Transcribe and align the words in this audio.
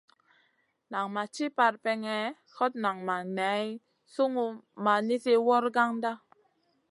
Nan 0.91 1.05
ma 1.13 1.23
ci 1.33 1.45
parpèŋè, 1.57 2.17
hot 2.55 2.73
nan 2.83 2.97
ma 3.07 3.17
ŋay 3.35 3.65
sungun 4.13 4.53
ma 4.83 4.93
nizi 5.07 5.33
wragandana. 5.45 6.11